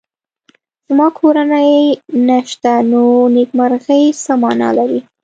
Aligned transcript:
زما 0.89 1.07
کورنۍ 1.19 1.73
نشته 2.29 2.73
نو 2.91 3.03
نېکمرغي 3.33 4.03
څه 4.23 4.33
مانا 4.41 4.69
لري 4.77 4.99